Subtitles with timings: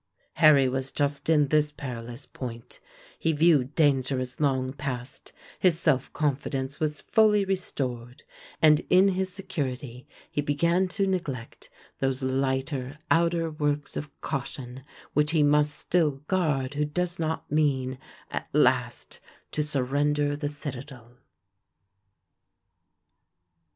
[0.37, 2.79] Harry was just in this perilous point;
[3.19, 8.23] he viewed danger as long past, his self confidence was fully restored,
[8.63, 11.69] and in his security he began to neglect
[11.99, 14.81] those lighter outworks of caution
[15.13, 17.99] which he must still guard who does not mean,
[18.31, 19.19] at last,
[19.51, 21.19] to surrender the citadel.